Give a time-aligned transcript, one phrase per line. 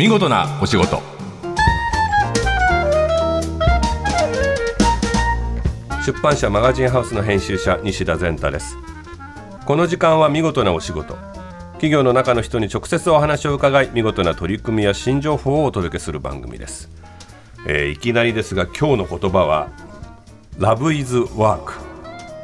[0.00, 1.02] 見事なお仕事。
[6.06, 8.78] 出版社マガジンハウスの編集者西田善太です。
[9.66, 11.18] この時間は見事なお仕事。
[11.72, 16.88] 企業の中の人に直接お話を伺い見事な取り組みや新情報をお届けする番組です、
[17.66, 19.68] えーいきなりですが今日の言葉は
[20.56, 21.72] Love is work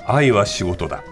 [0.07, 1.03] 愛は仕事だ、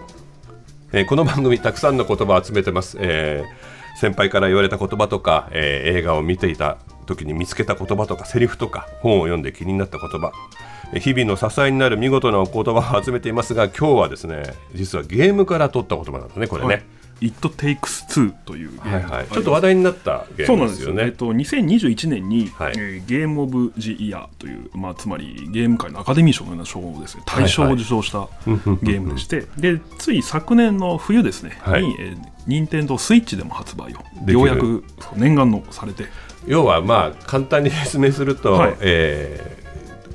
[0.91, 10.31] えーこの番組たくさんの言葉を集めてます、えー先輩から言われた言葉とか、えー映画を見ていた時に見つけた言葉とかセリフとか本を読んで気になった言葉。
[10.93, 16.85] え日々の支えになる見事なお言葉を集めていますが今日はですね実はゲームから取った言葉なんだねこれね、
[17.21, 19.27] It Takes Two というゲームはいはい。
[19.27, 22.73] ちょっと話題になったゲーそうなんですすよ、ムでよねえっと、2021年に、はい。
[22.75, 27.23] えーゲーム・オブ・ジ・イヤーという、まあ、つまりゲーム界のアカデミー賞のような賞をですね。
[27.25, 28.27] 大賞を受賞した
[28.83, 31.83] ゲームでして、でつい昨年の冬ですね、はい。
[31.83, 34.83] に、えー、任天堂スイッチでも発売をようやく
[35.15, 36.05] 念願のされて。
[36.47, 38.77] 要はまあ簡単に説明すると、はい。
[38.81, 39.65] えー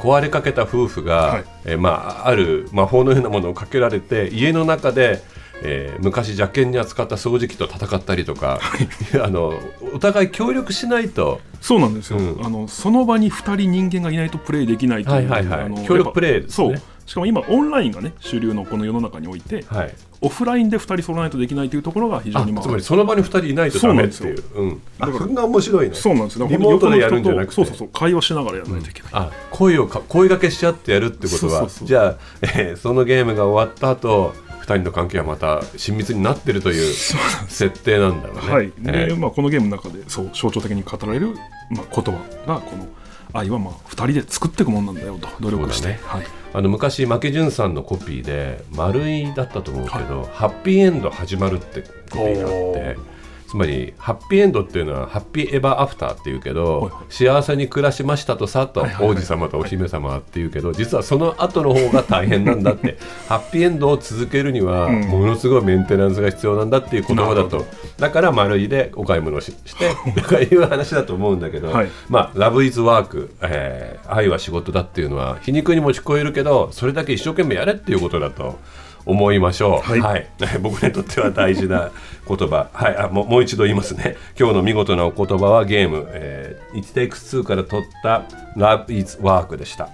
[0.01, 1.45] 壊れかけた夫婦が、はい。
[1.67, 5.23] えーまあ、ある魔法のようなものをかけられて家の中で、
[5.63, 8.61] えー昔邪険に扱った掃除機と戦ったりとか、
[9.23, 9.55] あの
[9.95, 12.45] お互い協力しないとそうなんですよ、うん。
[12.45, 16.47] あのその場に2人人間がいないとプレイできないという、はいはい協力プレイね。
[16.49, 16.75] そう。
[17.11, 24.39] しかも今オンラインがね主流のこの世の中において、はい、オフラインで2人揃わないとできないというところが非常あにまあつまりその場に2人いないとダメっていう。
[24.39, 24.81] そううん。
[25.01, 25.95] あだからそんな面白いね。
[25.95, 26.47] そうなんですよ。
[26.47, 27.55] リモートでやるんじゃなくて。
[27.55, 38.53] そうそうそう会話しながらやらないといけない、あ声をか声掛けし合ってやるってことはそうそうそうじゃあ、えーそのゲームが終わった後2人の関係はまた親密になってるという設定なんだろうね。
[38.53, 38.67] はい。
[38.79, 39.17] で、えー。
[39.17, 41.35] まあ、このゲームの中でそう象徴的に語られる、
[41.71, 42.13] まあ、言葉
[42.47, 42.87] がこの
[43.33, 46.01] 愛はまあ2人で作っていくものなんだよと努力して、ね。
[46.03, 53.11] はい、あの昔負け潤さんのコピーで丸いだったと思うけど、ハッピーエンド始まるってコピーがあって
[53.51, 59.17] つまりハッピーエンドっていうのはハッピーエバーアフターっていうけど、幸せに暮らしましたとさと、はいはいはい。
[59.17, 62.97] 王子様とお姫様はっていうけど実はその後の方が大変なんだって。
[63.29, 65.01] ハッピーエンドを続けるには、うん。
[65.09, 67.67] ものすごいメンテナンスが必要なんだっていう言葉だと。
[67.99, 71.89] だから丸いでお買い物をしして とかいう話だと思うんだけど、はい。
[72.09, 78.59] まあ、ラブイズワーク、えー愛は仕事だっていうのは皮肉にも聞こえるけどそれだけ一生懸命やれっていうことだと
[79.07, 80.01] 思いましょう。
[80.01, 80.27] はい
[80.63, 81.91] 僕にとっては大事な
[82.29, 82.69] 言葉。
[82.73, 84.17] はい、あもうもう一度言いますね。
[84.39, 88.23] 今日の見事なお言葉はゲーム、えー、It Takes Two から取った
[88.57, 89.89] Love is Work でした。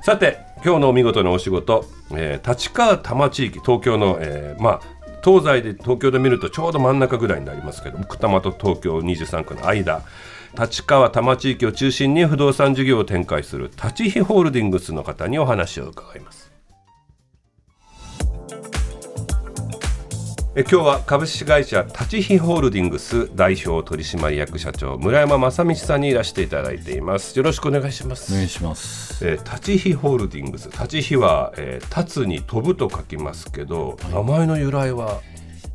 [0.00, 1.84] さて、今日の見事なお仕事、
[2.14, 4.80] えー立川多摩地域、東京の、えーまあ、
[5.26, 10.02] 東西で東京で見るとちょうど真ん中ぐらいになりますけど奥多摩と東京23区の間
[10.56, 16.35] 立川多摩地域を中心に不動産事業を展開する立ち日ホールディングスの方にお話を伺います
[20.58, 27.36] え今日は株式会社立ち日ホールディングス代表取締役社長村山正道さんにいらしていただいています。
[27.36, 28.32] よろしくお願いします。
[28.32, 29.22] お願いします。
[29.22, 35.20] えー立ち日ホールディングス立ち日は、えー立つに飛ぶと書きますけど、名前の由来は、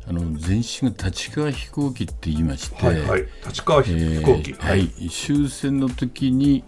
[0.08, 6.64] あの前身が立川飛行機って言いまして、はいはい、立川飛えー飛行機、はい、終戦の時に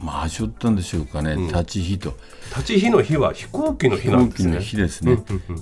[0.00, 2.14] まあ端折ったんでしょうかね、立ち火と。
[2.50, 4.50] 立ち日の日は飛行機の日飛なんですね。
[4.50, 5.18] 行機の火ですね。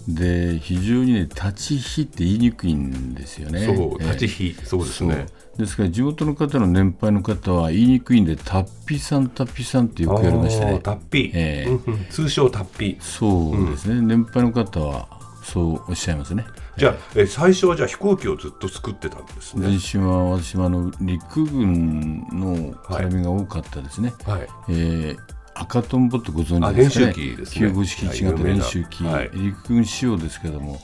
[0.09, 3.65] で非常にね立ち火って言いにくいんですよね。
[3.67, 5.27] そうえー立ち日、そうですね。
[5.57, 10.81] ですから地元の方の年配の方は言いにくいんでタッピさんタッピさんってよく言われましたね。
[10.83, 11.19] タッピ。
[11.21, 11.71] ー、ええ。
[11.71, 12.99] うんうん通称タッピ。
[13.01, 15.09] ーそうですね、年配の方は
[15.43, 16.45] そうおっしゃいますね。
[16.77, 19.67] じゃあ、えー最初はじゃあ飛行機をずっと作ってたんですね。
[19.69, 24.13] 前身は私はあの陸軍の絡みが多かったですね。
[24.27, 24.49] はい。
[24.69, 25.19] えー
[25.59, 26.67] 赤とんぼってご存知ですかね。
[26.69, 27.69] あ練習機ですね。
[27.69, 29.31] 9号式1型練習機、はい。
[29.33, 30.79] 陸軍仕様ですけども、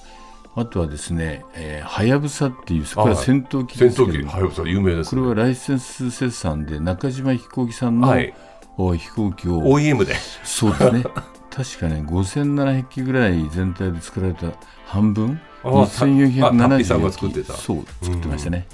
[0.55, 4.35] あとはですね、えーはやぶさっていう、これは戦闘機戦ですけども、闘機。
[4.35, 8.33] はよさ有名ですこねれはライセンス生産で中島飛行機さんの、はい。
[8.79, 10.15] お飛行機を、OEM で。
[10.43, 11.03] そうですね、
[11.51, 14.47] 確かね、5700機ぐらい全体で作られた
[14.87, 17.55] 半分、ああたあタッピさんが2470作ってた。
[17.55, 18.67] そう、作ってましたね。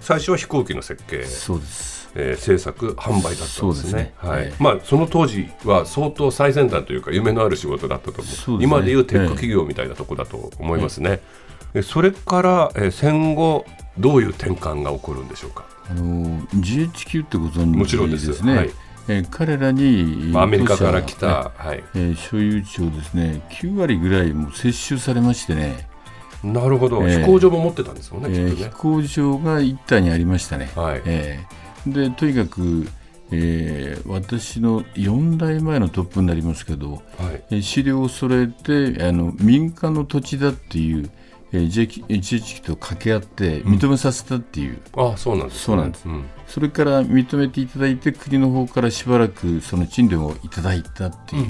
[0.00, 1.24] 最初は飛行機の設計。
[1.24, 2.02] そうです。
[2.14, 3.46] えー制作販売だったんですね。
[3.48, 4.12] そうですね。
[4.18, 4.42] はい。
[4.44, 4.54] ええ。
[4.62, 8.24] まあ、その当時は相当最先端というか夢のある仕事だったと思う。
[8.26, 8.76] そうですね。
[8.76, 11.20] 今でいうテック企業みたいなとこだと思いますね、
[11.72, 13.64] えそれから、えー戦後
[13.98, 15.64] どういう転換が起こるんでしょうか？
[15.90, 18.44] あの GHQ ってご存知もちろんです。
[18.44, 18.56] ね。
[18.56, 18.70] はい
[19.08, 25.88] えー彼らに、まあアメリカから来た、はい、えー所有地をですね9割ぐらいもう接収されましてね、
[26.44, 28.56] なるほど、ええ飛行場も持ってたんですよね、えーね。
[28.56, 30.70] 飛行場が一体にありましたね。
[30.74, 31.02] はい。
[31.04, 31.92] えー。
[31.92, 32.88] でとにかく、
[33.30, 37.02] えー私の4代前のトップになりますけど、はい。
[37.50, 41.10] えー資料を揃えてあの民間の土地だっていう、
[41.52, 41.66] えー、
[42.08, 51.44] JHK と掛け合って認めさせたっていう、うん、あそうなんです、ね、そうなんです、うん、それから認めていただいて国の方からしばらくその賃料をいただいたっていう,、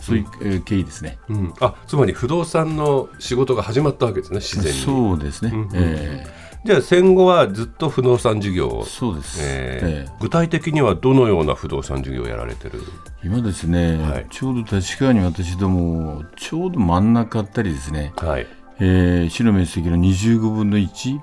[0.00, 4.78] そういう、えー、経緯ですね、うん、あつまり不動産の仕事が始まったわけですね自然に。
[4.78, 12.82] そうですね、うんうん、えーじゃあ戦後はずっと不動産事業そうです、えー、えー、具体的にはどのような不動産事業をやられてる？
[13.22, 18.46] 今ですね、はい、ちょうど立川に私どもちょうど真ん中あったりですね、はい
[18.78, 21.20] えー、市の面積の25分の1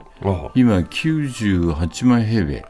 [0.56, 2.66] 今98万平米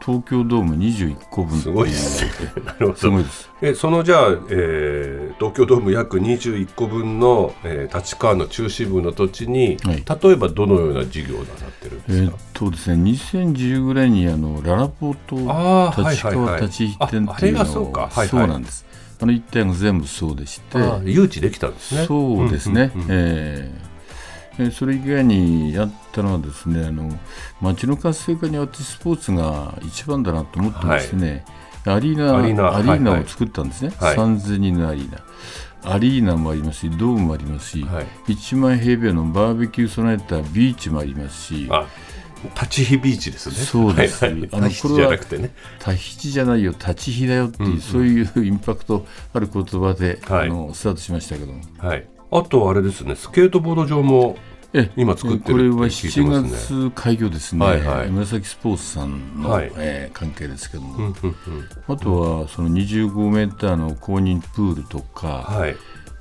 [0.00, 2.62] 東京ドーム21個分すごいですね。
[2.64, 2.94] なるほど。
[2.96, 3.50] すごいです。
[3.60, 12.32] えそのじゃあ、えー、東京ドーム約21個分の、えー、立川の中心部の土地に、はい、例えばどのような事業をなさってるんですか？
[12.32, 15.36] えー、っとですね、2010ぐらいにあのララポート
[16.10, 18.86] 立川立ち入店っていうのを、そうか、はいはい、そうなんです。
[19.20, 22.06] あの一帯が全部そうでして、誘致できたんですね。
[22.06, 22.92] そうですね。
[22.94, 23.87] うんうんうん、えー
[24.72, 27.10] それ以外にやったのはですねあの
[27.60, 31.44] 街の活性化に私スポーツが一番だなと思ってますね、
[31.84, 35.18] はい、アリーナアリーナを作ったんですね、はい、3000人のアリーナ。
[35.84, 41.70] アリーナもありますし、ドームもありますし、はい、1万平米のバーベキュー備えたビーチもありますし、
[42.54, 43.54] 立ち火ビーチですね。
[43.54, 44.26] そうです。
[44.26, 45.52] あのこれじゃなくてね。
[45.78, 51.60] タヒじゃないよ、立ち火だよっていう、うんうん、そういうインパクトある言葉で、はい、あのスタートしましたけども。
[51.78, 52.06] はい。
[52.30, 54.36] あとあれですね、スケートボード場も
[54.96, 61.14] 今作ってるこれは7月開業ですね、はいはい、紫スポーツさんの、はい、えー、関係ですけども、
[61.86, 65.76] あとはその25メーターの公認プールとか、はい。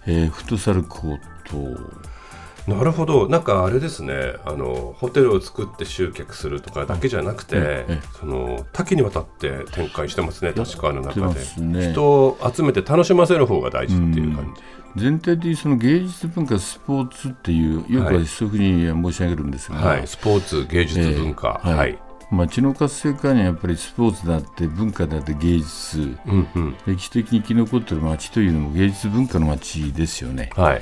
[0.08, 2.72] えー、フットサルコート。
[2.72, 3.30] なるほど。
[3.30, 4.36] なんかあれですね。
[4.46, 7.86] あのホテルを作って集客するとかだけじゃなくて、
[8.20, 10.92] その多岐にわたって展開してますね確か。
[10.92, 14.62] の中で、ね、人を集めて楽しませる方が大事っていう感じ、
[14.98, 22.00] 全体的にその芸術文化スポーツっていうよくは一足に申し上げるんですが、はい、スポーツ芸術文化、えー、はい。
[22.30, 30.82] 街の活性化にはやっぱりスポーツだって文化だって芸術、うんうん、歴史的に生き残っている街というのも芸術文化の街ですよね、はい、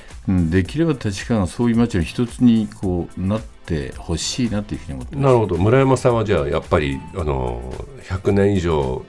[0.49, 5.57] できれば立川がそういう街の一つにこうなってほしいなというふうに思ってなるほど。
[5.57, 7.61] 村山さんはじゃあやっぱりあの
[8.09, 9.05] 100年以上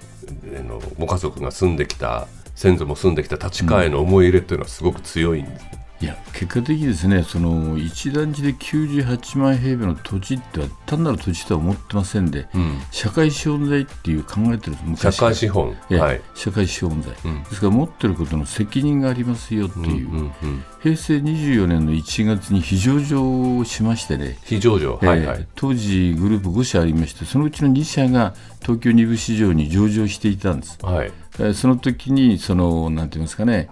[0.69, 5.67] のご家族が住んできた先祖も住んできた立川への思い入れっていうのはすごく強いんです、
[6.00, 20.10] いや結果的にですねその一団地で98万平米の土地っては単なる土地とは思ってませんで、うん、社会資本財っていう考えてる社会資本、はい、社会資本財、うん、ですから持ってることの責任がありますよっていう。
[20.10, 24.38] うんうんうん、平成24年の1月に非上場をしましてね。
[24.44, 31.12] 非上場、はいはい、当時グループ5社ありましてそのうちの2社が東京2部市場に上場していたんです、はい、
[31.54, 33.70] その時にそのなんて言いますかね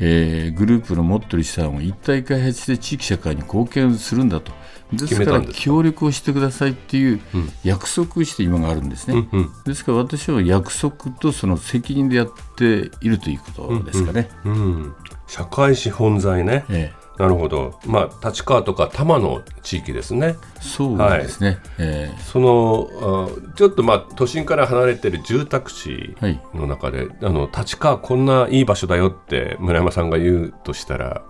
[0.00, 4.52] えー、グループの持っている資産を一体開発して地域社会に貢献するんだと。
[4.92, 7.20] ですから協力をしてくださいっていう
[7.64, 14.60] 約束をして今があるんですね、うんうん、ですから私は約束とその責任でやっているということですかね、うんうん。
[14.60, 14.94] うん、
[15.26, 20.36] 社会資本財ね、ええなるほど、まあ、立川とか多摩の地域ですね。
[20.60, 26.16] そうですね、はい、えー、そのちょっと、まあ、都心から離れている住宅地
[26.54, 31.22] の中で、はい、あの立川、こんないい場所だよって村山さんが言うとしたら、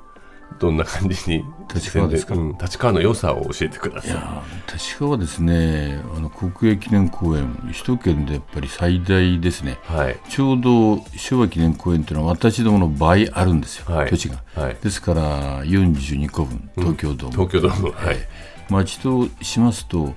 [0.58, 4.10] どんな感じに立川ですか、うん、立川の良さを教えてください。
[4.13, 18.17] い立川はですねあの国営記念公園首都圏でやっぱり最大ですね、はい、ちょうど昭和記念公園というのは私どもの倍あるんですよ、はい、土地が、はい、ですから42個分東京ドーム、うん、東京ドームはい。
[18.70, 20.15] 町としますと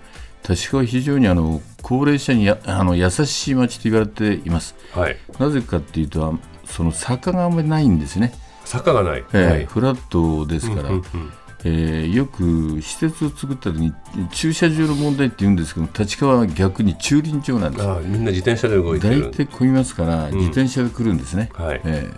[0.48, 8.34] 立川は非常にあの高齢者にやあの優しい町と言われています、はい、なぜかというとその坂があんまりないんですね
[8.68, 11.32] 坂がない、えー、はい、フラットですから、うんうんうん。
[11.64, 13.94] えー、よく施設を作った時に
[14.32, 17.88] 駐車場の問題って言うんですけど立川は逆に駐輪場なんです。
[17.88, 19.32] あみんな自転車で動いてる。
[19.32, 21.82] 大体混みますから、自転車で来るんですね、はい。
[21.84, 22.10] え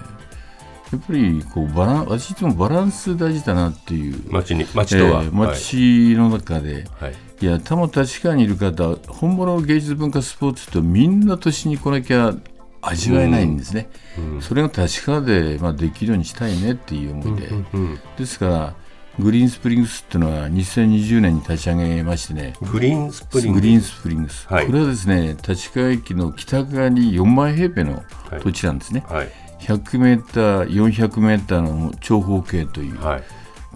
[0.91, 4.21] ー、やっぱりこうバラン私ともバランス大事だなっていう。
[4.29, 12.35] 街に街とは、えー、街の中で、はい、いや多摩立川にいる方本物の芸術文化スポーツとみんな都市に来なきゃ
[12.81, 14.35] 味わえないんですね、うん。
[14.35, 18.75] うん、それが確かで、まあ、できるようにしたいねっていう思いで、うんうんうん、ですから
[19.19, 22.53] グリーンスプリングスっていうのは2020年に立ち上げましてね。
[22.61, 23.59] グリーンスプリング。
[23.59, 28.03] スグリーンスプリングス、はい、これはですね立川駅の北側に4万平米の
[28.41, 33.23] 土地なんですね、はい、100メーター400メーターの長方形という、はい、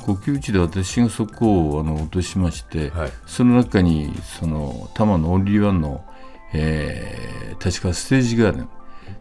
[0.04, 6.06] 国有地で私がそこをあの落としまして、はい、その中にその多摩のオンリーワンの、
[6.54, 8.70] えー、確かステージガーデン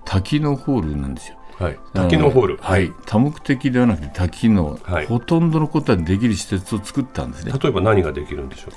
[0.05, 1.37] 滝のホールなんですよ。
[1.59, 7.53] はい、多機能ホール、はい、多目的ではなくて多機能、はい、ほとんどのことはできる施設を作ったんですね。
[7.53, 8.73] 例えば何ができるんでしょう？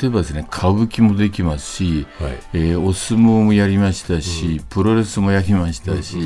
[0.00, 6.20] 例えばですね歌舞伎もできますし、はい、えー、お相撲もやりましたし、うん、プロレスもやりましたし、う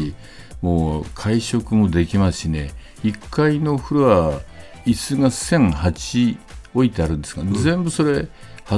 [0.67, 2.71] んうん、もう会食もできますしね。
[3.05, 4.41] 1階のフロア
[4.87, 6.39] 椅子が1008
[6.75, 8.29] 置いてあるんですが、うん、全部それ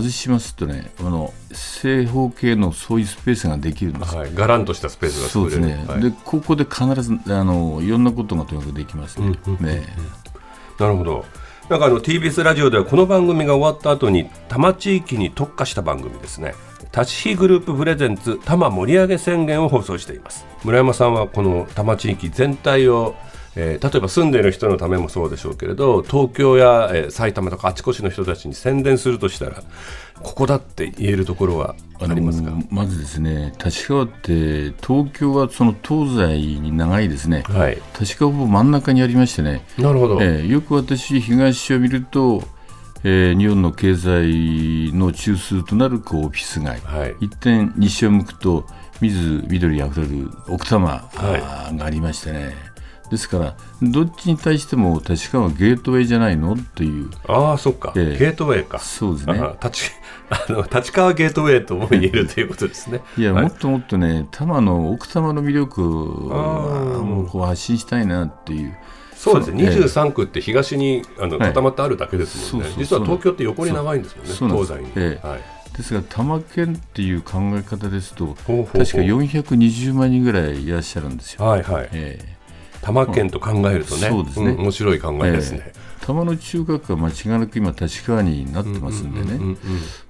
[0.01, 9.39] 外しますとねあの正方形のそういうスペースができるんです、はい、がらんとしたスペースがそうですね、はい、でここで必ずあのいろんなことがとにかくできますね。
[9.61, 9.87] ね
[10.79, 11.25] なるほど。
[11.69, 16.55] なんかあの TBS ラジオではこの番組が終わった後に多摩地域に特化した番組ですね。
[16.93, 20.45] 立ち日グループプレゼンツ多摩盛り上げ宣言を放送しています。
[20.65, 23.15] 村山さんはこの多摩地域全体を
[23.57, 29.63] えー、例えば住んでいる人のためもそうでしょうけれど東京や、えー、埼玉とかあちこちの人たちに宣伝するとしたら
[30.23, 32.51] ここだって言えるところはありますか？
[32.71, 39.65] まずですね立川って東京はその東西に長いですね、はい、立川ほぼ真ん中にありましてね。
[39.79, 42.43] なるほど、えー、よく私東を見ると
[43.07, 48.65] えー、日本の経済の中枢となるこうオフィス街、はい、一点西を向くと
[49.03, 51.11] 水緑あふれる奥多摩
[51.77, 52.55] がありましてね、
[53.11, 56.55] ですからどっちに対しても確かはゲートウェイじゃないの？
[56.55, 57.11] っていう。
[57.29, 58.79] ああそっか、えー、ゲートウェイか。
[58.79, 59.35] そうですね。
[59.63, 59.91] 立
[60.31, 63.03] あの立川ゲートウェイとも言えるということですね。
[63.17, 68.75] いや、はい、もっともっとね多摩の奥多摩の魅力をこう発信したいなっていう。
[69.15, 74.91] そうですね、23区って東にあの固まってあるだけですもんね、はい、実は東京って横に長いんですもんね、東西に。
[74.97, 75.41] ええ、はい。
[75.75, 81.45] ですが多摩県っていう考え方ですと確か420万人ぐらいいらっしゃるんですよ。
[81.47, 81.89] はいはい。
[81.93, 82.34] えー
[82.85, 85.63] 多摩県と考えるとね、そうですね、うん、面白い考えですね。
[85.65, 89.57] えー多摩の中学は間違いなく今、立川になってますんでね、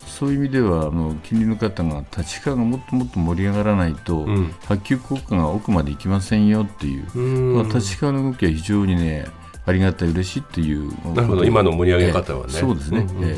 [0.05, 9.27] そういう意味ではあの近隣の方が立川がもっともっと盛り上がらないと、うん、波及効果が奥まで行きませんよっていう、まあ、立川の動きは非常にね、
[9.67, 10.89] ありがたい、嬉しいっていう。
[11.15, 12.53] なるほど、今の盛り上げ方はね。
[12.57, 13.37] えー、そうですね、え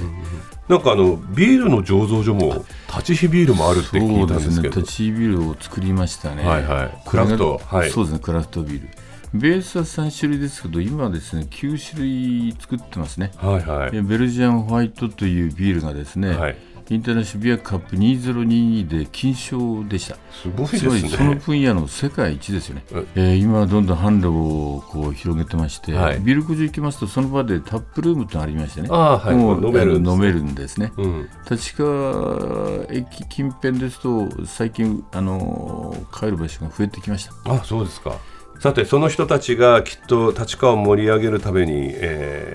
[0.69, 8.89] ー、なんかあのビールの醸造所も立ち火ビールもあるって聞いたんですけど、ね、立ち火ビールを作りましたね、はいはい、クラフト、はい、そうですね、クラフトビール。
[9.37, 16.57] ベースは3種類ですけど、今はですね9種類作ってますね、はいはい、ベルジアンホワイトというビールがですね、はい、
[16.89, 20.17] インターナショナルビアカップ2022で金賞でした。
[20.31, 21.09] すごいですね。
[21.09, 22.85] その分野の世界一ですよね。
[23.17, 28.89] えー、今はどんどん販路をこう広げてまして、はい、ビルクジ行きますとその場でタップルームとありましてね。
[28.93, 30.93] あはい、もう飲める飲めるんですね。
[30.97, 37.53] うん、立川駅近辺ですと最近あの帰る場所が増えてきました。
[37.53, 38.17] あそうですか。
[38.59, 41.95] さてその人たちがきっと立川を盛り上げるために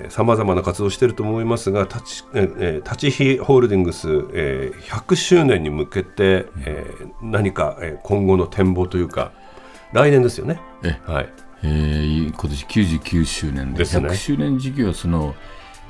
[0.09, 9.31] さまざまな活動をしていると思いますが立ち,、えー、立ち日ホールディングス、えー、100周年に向けて、えー、何か、えー、今後の展望というか
[9.93, 10.61] 来年ですよね。
[11.05, 11.29] はい
[11.63, 15.35] えー、今年99周年でで、ね、100周年事業はその、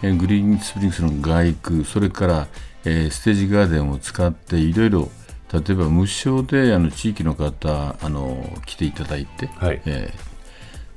[0.01, 2.47] えー、グリーンスプリングスの外区それから、
[2.83, 5.09] えー、ステージガーデンを使っていろいろ
[5.53, 9.81] 例えば無償であの地域の方あの来ていただいて、はい。
[9.85, 10.13] え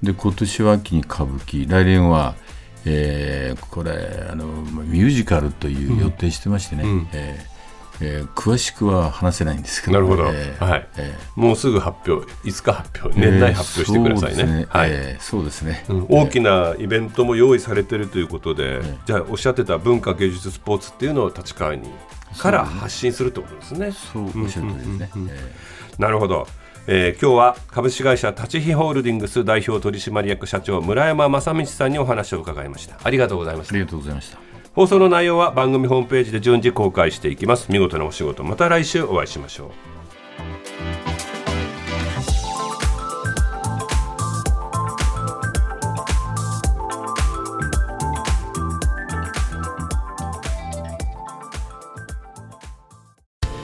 [0.02, 2.36] ー、で今年は秋に歌舞伎来年は、
[2.84, 7.53] えー、これあのミュージカルという予定してましてね、うん、えー
[8.00, 10.88] えー、詳しくは話せないんですけど、なるほど、えー、はい。
[10.96, 14.66] えー、もうすぐ発表、いつか発表、年内発表してくださいね。
[14.68, 21.88] はい、そうですね、うん、大きなイベントも用意されているということで、じゃあ、おっしゃってた文化芸術スポーツっていうのを立川に
[22.38, 23.92] から発信するってことですね。
[23.92, 25.32] そうおっしゃる通りですね。
[25.98, 26.46] なるほど。
[26.86, 32.98] えー、今日は株式会社立ち日ホールディングス代表取締役社長村山正道さんにお話を伺いました。
[33.02, 33.74] ありがとうございました。
[33.74, 34.43] ありがとうございました
[34.74, 37.70] 放送の内容は番組ホームページで順次公開していきます。
[37.70, 39.70] 見事なお仕事また来週お会いしましょう。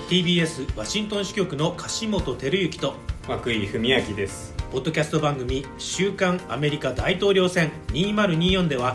[0.08, 2.94] TBS ワシントン支局の樫本照之と
[3.28, 4.54] 涌井文明です。
[4.70, 8.94] ポッドキャスト番組「週刊アメリカ大統領選2024」では